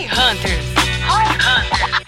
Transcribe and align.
Roy 0.00 0.06
Hunters. 0.06 0.66
Roy 1.04 1.24
Hunters. 1.34 2.00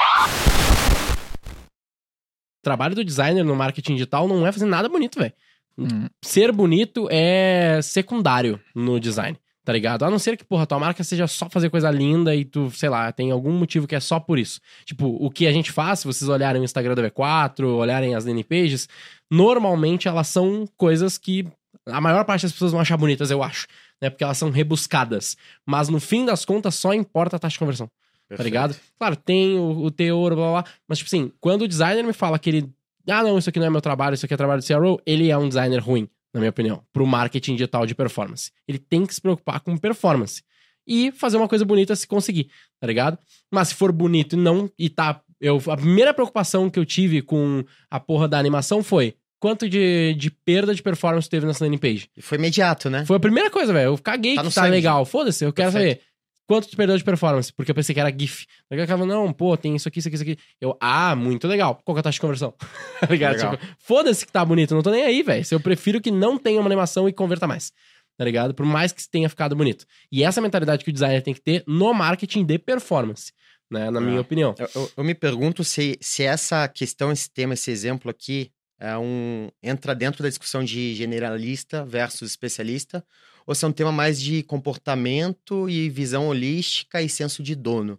O 2.59 2.63
trabalho 2.63 2.95
do 2.95 3.05
designer 3.05 3.45
no 3.45 3.55
marketing 3.55 3.95
digital 3.95 4.27
não 4.27 4.47
é 4.47 4.53
fazer 4.53 4.65
nada 4.65 4.89
bonito, 4.89 5.19
velho. 5.19 5.33
Hum. 5.77 6.07
Ser 6.25 6.53
bonito 6.53 7.07
é 7.11 7.81
secundário 7.83 8.59
no 8.75 8.99
design, 8.99 9.37
tá 9.63 9.75
ligado? 9.75 10.05
A 10.05 10.11
não 10.11 10.19
ser 10.19 10.39
que, 10.39 10.45
porra, 10.45 10.67
tua 10.67 10.79
marca 10.79 11.05
seja 11.05 11.27
só 11.27 11.51
fazer 11.51 11.69
coisa 11.69 11.91
linda 11.91 12.35
e 12.35 12.47
tu, 12.47 12.71
sei 12.71 12.89
lá, 12.89 13.13
tem 13.13 13.31
algum 13.31 13.53
motivo 13.53 13.87
que 13.87 13.95
é 13.95 14.01
só 14.01 14.19
por 14.19 14.39
isso. 14.39 14.59
Tipo, 14.87 15.09
o 15.21 15.31
que 15.31 15.47
a 15.47 15.53
gente 15.53 15.71
faz, 15.71 15.99
se 15.99 16.07
vocês 16.07 16.31
olharem 16.31 16.63
o 16.63 16.65
Instagram 16.65 16.95
da 16.95 17.11
V4, 17.11 17.67
olharem 17.67 18.15
as 18.15 18.25
landing 18.25 18.43
pages, 18.43 18.89
normalmente 19.31 20.09
elas 20.09 20.29
são 20.29 20.67
coisas 20.79 21.19
que 21.19 21.47
a 21.87 22.01
maior 22.01 22.25
parte 22.25 22.43
das 22.43 22.53
pessoas 22.53 22.73
vão 22.73 22.81
achar 22.81 22.97
bonitas, 22.97 23.31
eu 23.31 23.43
acho, 23.43 23.67
né? 24.03 24.11
Porque 24.11 24.25
elas 24.25 24.37
são 24.37 24.51
rebuscadas. 24.51 25.37
Mas 25.65 25.89
no 25.89 26.01
fim 26.01 26.27
das 26.27 26.45
contas, 26.45 26.75
só 26.75 26.93
importa 26.93 27.37
a 27.37 27.39
taxa 27.39 27.55
de 27.55 27.61
conversão 27.61 27.89
tá 28.37 28.43
ligado? 28.43 28.77
Claro, 28.99 29.17
tem 29.17 29.59
o, 29.59 29.85
o 29.85 29.91
teor, 29.91 30.35
blá, 30.35 30.51
blá 30.51 30.63
blá, 30.63 30.73
mas 30.89 30.99
tipo 30.99 31.09
assim, 31.09 31.33
quando 31.41 31.63
o 31.63 31.69
designer 31.69 32.05
me 32.05 32.13
fala 32.13 32.39
que 32.39 32.51
ele, 32.51 32.71
ah 33.09 33.23
não, 33.23 33.39
isso 33.39 33.49
aqui 33.49 33.59
não 33.59 33.67
é 33.67 33.71
meu 33.71 33.81
trabalho, 33.81 34.15
isso 34.15 34.25
aqui 34.25 34.35
é 34.35 34.37
trabalho 34.37 34.61
do 34.61 34.67
CRO, 34.67 35.01
ele 35.07 35.31
é 35.31 35.37
um 35.37 35.49
designer 35.49 35.79
ruim, 35.79 36.09
na 36.33 36.41
minha 36.41 36.51
opinião, 36.51 36.83
pro 36.93 37.07
marketing 37.07 37.53
digital 37.53 37.87
de 37.87 37.95
performance. 37.95 38.51
Ele 38.67 38.79
tem 38.79 39.05
que 39.05 39.15
se 39.15 39.21
preocupar 39.21 39.61
com 39.61 39.77
performance 39.77 40.43
e 40.87 41.13
fazer 41.13 41.37
uma 41.37 41.49
coisa 41.49 41.65
bonita 41.65 41.95
se 41.95 42.07
conseguir, 42.07 42.51
tá 42.81 42.87
ligado? 42.87 43.19
Mas 43.51 43.69
se 43.69 43.75
for 43.75 43.93
bonito 43.93 44.35
e 44.35 44.39
não, 44.39 44.71
e 44.79 44.89
tá, 44.89 45.21
eu, 45.41 45.61
a 45.69 45.77
primeira 45.77 46.15
preocupação 46.15 46.71
que 46.71 46.79
eu 46.79 46.87
tive 46.87 47.23
com 47.23 47.65
a 47.91 48.01
porra 48.01 48.27
da 48.29 48.39
animação 48.39 48.83
foi, 48.83 49.15
quanto 49.43 49.69
de, 49.69 50.15
de 50.15 50.31
perda 50.31 50.73
de 50.73 50.81
performance 50.81 51.29
teve 51.29 51.45
nessa 51.45 51.65
landing 51.65 51.79
page? 51.79 52.09
Foi 52.21 52.39
imediato, 52.39 52.89
né? 52.89 53.05
Foi 53.05 53.17
a 53.17 53.21
primeira 53.21 53.51
coisa, 53.51 53.73
velho. 53.73 53.87
Eu 53.89 53.99
caguei 53.99 54.37
Tá 54.37 54.43
que 54.43 54.49
tá 54.49 54.53
sangue, 54.63 54.71
legal. 54.71 55.05
Foda-se, 55.05 55.45
eu 55.45 55.53
quero 55.53 55.73
Perfeito. 55.73 55.99
saber 56.01 56.13
quanto 56.47 56.69
tu 56.69 56.77
perdeu 56.77 56.97
de 56.97 57.03
performance, 57.03 57.53
porque 57.53 57.73
eu 57.73 57.75
pensei 57.75 57.93
que 57.93 58.01
era 58.01 58.17
GIF. 58.17 58.47
Daí 58.71 58.79
eu 58.79 58.85
ficava, 58.85 59.05
não, 59.05 59.33
pô, 59.33 59.57
tem 59.57 59.75
isso 59.75 59.89
aqui, 59.89 59.99
isso 59.99 60.07
aqui, 60.07 60.15
isso 60.15 60.23
aqui. 60.23 60.37
Eu, 60.61 60.77
ah, 60.81 61.17
muito 61.17 61.49
legal. 61.49 61.81
Qual 61.85 61.93
que 61.95 61.99
é 61.99 62.01
a 62.01 62.03
taxa 62.05 62.15
de 62.17 62.21
conversão? 62.21 62.55
Tá 63.01 63.07
ligado? 63.09 63.33
Legal. 63.37 63.57
Tipo, 63.57 63.73
foda-se 63.81 64.25
que 64.25 64.31
tá 64.31 64.45
bonito, 64.45 64.75
não 64.77 64.83
tô 64.83 64.91
nem 64.93 65.03
aí, 65.03 65.25
velho. 65.25 65.45
Se 65.45 65.53
eu 65.53 65.59
prefiro 65.61 66.01
que 66.01 66.13
não 66.13 66.39
tenha 66.39 66.61
uma 66.61 66.69
animação 66.69 67.09
e 67.09 67.13
converta 67.13 67.49
mais. 67.49 67.73
Tá 68.17 68.25
ligado? 68.25 68.55
Por 68.55 68.65
mais 68.65 68.93
que 68.93 69.09
tenha 69.11 69.29
ficado 69.29 69.57
bonito. 69.57 69.85
E 70.13 70.23
essa 70.23 70.41
mentalidade 70.41 70.85
que 70.85 70.91
o 70.91 70.93
designer 70.93 71.21
tem 71.23 71.35
que 71.35 71.41
ter 71.41 71.65
no 71.67 71.93
marketing 71.93 72.45
de 72.45 72.59
performance, 72.61 73.33
né? 73.71 73.91
Na 73.91 74.01
minha 74.01 74.19
É. 74.19 74.21
opinião. 74.21 74.55
Eu, 74.59 74.69
eu- 74.77 74.91
eu 74.99 75.03
me 75.05 75.15
pergunto 75.15 75.65
se, 75.65 75.99
se 76.01 76.23
essa 76.23 76.69
questão, 76.69 77.11
esse 77.11 77.29
tema, 77.33 77.55
esse 77.55 77.71
exemplo 77.73 78.09
aqui, 78.11 78.53
é 78.83 78.99
um, 78.99 79.49
entra 79.63 79.95
dentro 79.95 80.23
da 80.23 80.29
discussão 80.29 80.65
de 80.65 80.95
generalista 80.95 81.85
versus 81.85 82.31
especialista, 82.31 83.05
ou 83.47 83.55
se 83.55 83.65
é 83.65 83.69
um 83.69 83.73
tema 83.73 83.93
mais 83.93 84.21
de 84.21 84.43
comportamento 84.43 85.69
e 85.71 85.89
visão 85.89 86.27
holística 86.29 87.01
e 87.01 87.09
senso 87.09 87.43
de 87.43 87.55
dono. 87.55 87.99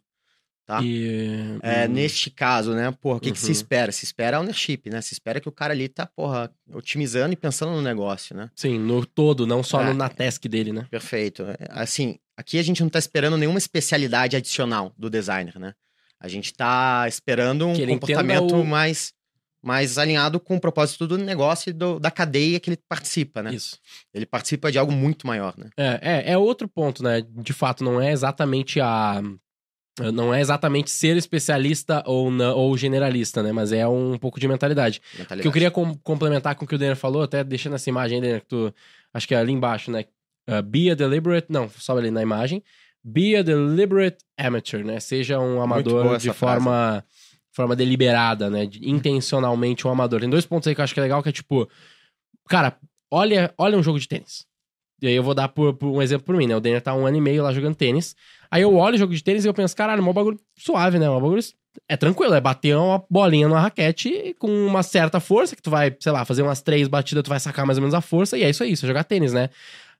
Tá. 0.65 0.81
E, 0.81 1.57
É, 1.61 1.85
hum, 1.87 1.91
neste 1.91 2.29
caso, 2.29 2.73
né? 2.73 2.89
Porra, 3.01 3.17
o 3.17 3.19
que, 3.19 3.31
que 3.33 3.39
se 3.39 3.47
Uhum. 3.47 3.51
espera? 3.51 3.91
Se 3.91 4.05
espera 4.05 4.39
ownership, 4.39 4.81
né? 4.89 5.01
Se 5.01 5.13
espera 5.13 5.41
que 5.41 5.49
o 5.49 5.51
cara 5.51 5.73
ali 5.73 5.89
tá, 5.89 6.05
porra, 6.05 6.49
otimizando 6.71 7.33
e 7.33 7.35
pensando 7.35 7.71
no 7.73 7.81
negócio, 7.81 8.35
né? 8.35 8.49
Sim, 8.55 8.79
no 8.79 9.05
todo, 9.05 9.45
não 9.45 9.61
só 9.61 9.81
É. 9.81 9.85
no, 9.87 9.93
na 9.93 10.07
task 10.09 10.45
dele, 10.45 10.71
né? 10.71 10.87
Perfeito. 10.89 11.43
É, 11.43 11.57
Assim, 11.69 12.17
aqui 12.37 12.57
a 12.57 12.63
gente 12.63 12.81
não 12.81 12.89
tá 12.89 12.97
esperando 12.99 13.37
nenhuma 13.37 13.57
especialidade 13.57 14.37
adicional 14.37 14.93
do 14.97 15.09
designer, 15.09 15.59
né? 15.59 15.73
A 16.17 16.29
gente 16.29 16.53
tá 16.53 17.05
esperando 17.09 17.67
um 17.67 17.85
comportamento 17.87 18.55
o- 18.55 18.63
mais, 18.65 19.13
mais 19.63 19.97
alinhado 19.97 20.39
com 20.39 20.57
o 20.57 20.59
propósito 20.59 21.07
do 21.07 21.17
negócio 21.17 21.69
e 21.69 21.73
do- 21.73 21.99
da 21.99 22.11
cadeia 22.11 22.59
que 22.59 22.69
ele 22.69 22.79
participa, 22.89 23.41
né? 23.41 23.53
Isso. 23.53 23.79
Ele 24.13 24.25
participa 24.25 24.71
de 24.71 24.77
algo 24.77 24.91
muito 24.91 25.25
maior, 25.25 25.53
né? 25.57 25.69
É, 25.77 25.99
é, 26.01 26.31
é 26.33 26.37
outro 26.37 26.67
ponto, 26.67 27.01
né? 27.01 27.21
De 27.27 27.53
fato, 27.53 27.83
não 27.83 27.99
é 28.01 28.11
exatamente 28.11 28.79
a. 28.81 29.21
Não 30.11 30.33
é 30.33 30.41
exatamente 30.41 30.89
ser 30.89 31.15
especialista 31.17 32.03
ou, 32.07 32.31
não, 32.31 32.57
ou 32.57 32.75
generalista, 32.75 33.43
né? 33.43 33.51
Mas 33.51 33.71
é 33.71 33.87
um 33.87 34.17
pouco 34.17 34.39
de 34.39 34.47
mentalidade. 34.47 34.97
O 34.97 35.01
que 35.01 35.15
eu 35.15 35.19
Mentalidade. 35.19 35.53
queria 35.53 35.69
com- 35.71 35.95
complementar 35.99 36.55
com 36.55 36.65
o 36.65 36.67
que 36.67 36.73
o 36.73 36.77
Denner 36.79 36.95
falou, 36.95 37.21
até 37.21 37.43
deixando 37.43 37.75
essa 37.75 37.89
imagem 37.89 38.19
Denner, 38.19 38.41
que 38.41 38.47
tu. 38.47 38.73
Acho 39.13 39.27
que 39.27 39.35
é 39.35 39.37
ali 39.37 39.51
embaixo, 39.51 39.91
né? 39.91 40.05
Uh, 40.49 40.63
be 40.63 40.89
a 40.89 40.95
deliberate. 40.95 41.45
Não, 41.49 41.69
sobe 41.69 41.99
ali 42.01 42.09
na 42.11 42.23
imagem. 42.23 42.63
Be 43.03 43.35
a 43.35 43.43
deliberate 43.43 44.17
amateur, 44.35 44.83
né? 44.83 44.99
Seja 44.99 45.39
um 45.39 45.61
amador 45.61 46.17
de 46.17 46.33
frase. 46.33 47.03
Forma, 47.53 47.75
deliberada, 47.75 48.49
né? 48.49 48.65
De- 48.65 48.89
intencionalmente 48.89 49.87
um 49.87 49.91
amador. 49.91 50.19
Tem 50.19 50.29
dois 50.29 50.45
pontos 50.45 50.67
aí 50.67 50.75
que 50.75 50.81
eu 50.81 50.83
acho 50.83 50.93
que 50.93 50.99
é 50.99 51.03
legal, 51.03 51.21
que 51.23 51.29
é 51.29 51.31
tipo. 51.31 51.69
Cara, 52.49 52.77
olha, 53.11 53.53
olha 53.57 53.77
um 53.77 53.83
jogo 53.83 53.99
de 53.99 54.07
tênis. 54.07 54.45
E 55.01 55.07
aí 55.07 55.15
eu 55.15 55.23
vou 55.23 55.33
dar 55.33 55.49
por, 55.49 55.73
por 55.73 55.87
um 55.87 56.01
exemplo 56.01 56.25
por 56.25 56.35
mim, 56.35 56.47
né? 56.47 56.55
O 56.55 56.59
Denner 56.59 56.81
tá 56.81 56.93
um 56.93 57.05
ano 57.05 57.17
e 57.17 57.21
meio 57.21 57.43
lá 57.43 57.51
jogando 57.51 57.75
tênis. 57.75 58.15
Aí 58.49 58.61
eu 58.61 58.73
olho 58.75 58.95
o 58.95 58.97
jogo 58.97 59.13
de 59.13 59.23
tênis 59.23 59.43
e 59.43 59.47
eu 59.47 59.53
penso, 59.53 59.75
caralho, 59.75 60.01
um 60.01 60.13
bagulho 60.13 60.39
suave, 60.57 60.97
né? 60.97 61.09
Um 61.09 61.19
bagulho 61.19 61.41
é 61.87 61.97
tranquilo, 61.97 62.33
é 62.33 62.41
bater 62.41 62.75
uma 62.77 63.03
bolinha 63.09 63.47
numa 63.47 63.59
raquete 63.59 64.35
com 64.39 64.47
uma 64.47 64.83
certa 64.83 65.19
força, 65.19 65.55
que 65.55 65.61
tu 65.61 65.69
vai, 65.69 65.95
sei 65.99 66.11
lá, 66.11 66.23
fazer 66.23 66.43
umas 66.43 66.61
três 66.61 66.87
batidas, 66.87 67.23
tu 67.23 67.29
vai 67.29 67.39
sacar 67.39 67.65
mais 67.65 67.77
ou 67.77 67.81
menos 67.81 67.93
a 67.93 68.01
força, 68.01 68.37
e 68.37 68.43
é 68.43 68.49
isso 68.49 68.63
aí, 68.63 68.71
isso 68.71 68.85
é 68.85 68.87
jogar 68.87 69.03
tênis, 69.03 69.33
né? 69.33 69.49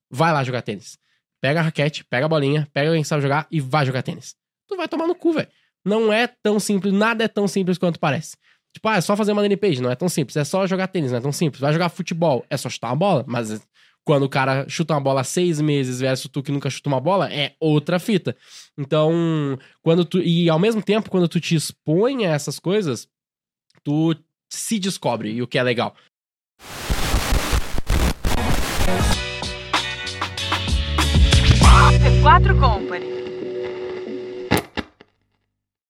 Vai 0.09 0.31
lá 0.31 0.43
jogar 0.43 0.61
tênis. 0.61 0.97
Pega 1.41 1.59
a 1.59 1.63
raquete, 1.63 2.05
pega 2.05 2.25
a 2.25 2.29
bolinha, 2.29 2.67
pega 2.71 2.89
alguém 2.89 3.01
que 3.01 3.07
sabe 3.07 3.21
jogar 3.21 3.47
e 3.51 3.59
vai 3.59 3.85
jogar 3.85 4.03
tênis. 4.03 4.35
Tu 4.67 4.77
vai 4.77 4.87
tomar 4.87 5.07
no 5.07 5.15
cu, 5.15 5.33
velho. 5.33 5.47
Não 5.85 6.11
é 6.11 6.27
tão 6.27 6.59
simples, 6.59 6.93
nada 6.93 7.23
é 7.23 7.27
tão 7.27 7.47
simples 7.47 7.77
quanto 7.77 7.99
parece. 7.99 8.37
Tipo, 8.73 8.87
ah, 8.87 8.97
é 8.97 9.01
só 9.01 9.15
fazer 9.15 9.31
uma 9.31 9.41
landing 9.41 9.57
page, 9.57 9.81
não 9.81 9.91
é 9.91 9.95
tão 9.95 10.09
simples. 10.09 10.35
É 10.35 10.43
só 10.43 10.65
jogar 10.65 10.87
tênis, 10.87 11.11
não 11.11 11.19
é 11.19 11.21
tão 11.21 11.31
simples. 11.31 11.61
Vai 11.61 11.73
jogar 11.73 11.89
futebol, 11.89 12.45
é 12.49 12.57
só 12.57 12.69
chutar 12.69 12.89
uma 12.89 12.95
bola, 12.95 13.23
mas 13.27 13.61
quando 14.03 14.23
o 14.23 14.29
cara 14.29 14.67
chuta 14.67 14.93
uma 14.93 15.01
bola 15.01 15.21
há 15.21 15.23
seis 15.23 15.61
meses 15.61 15.99
versus 15.99 16.29
tu 16.29 16.41
que 16.41 16.51
nunca 16.51 16.69
chuta 16.69 16.89
uma 16.89 16.99
bola, 16.99 17.31
é 17.31 17.53
outra 17.59 17.99
fita. 17.99 18.35
Então, 18.77 19.57
quando 19.81 20.03
tu. 20.03 20.19
E 20.19 20.49
ao 20.49 20.59
mesmo 20.59 20.81
tempo, 20.81 21.09
quando 21.09 21.27
tu 21.27 21.39
te 21.39 21.55
expõe 21.55 22.25
a 22.25 22.31
essas 22.31 22.59
coisas, 22.59 23.07
tu 23.83 24.15
se 24.51 24.79
descobre, 24.79 25.31
e 25.31 25.41
o 25.41 25.47
que 25.47 25.57
é 25.57 25.63
legal. 25.63 25.95
C4 32.23 32.59
Company. 32.59 33.22